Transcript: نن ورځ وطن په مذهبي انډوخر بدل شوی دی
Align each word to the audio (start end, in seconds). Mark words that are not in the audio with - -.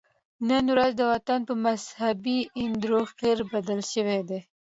نن 0.49 0.65
ورځ 0.73 0.95
وطن 1.09 1.39
په 1.49 1.53
مذهبي 1.65 2.39
انډوخر 2.61 3.37
بدل 3.51 3.79
شوی 3.91 4.19
دی 4.29 4.39